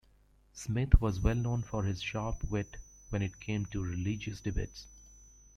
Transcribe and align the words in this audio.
Smith 0.55 0.99
was 0.99 1.19
well 1.19 1.35
known 1.35 1.61
for 1.61 1.83
his 1.83 2.01
sharp 2.01 2.43
wit 2.45 2.75
when 3.11 3.21
it 3.21 3.39
came 3.39 3.67
to 3.67 3.83
religious 3.83 4.41
debates. 4.41 4.87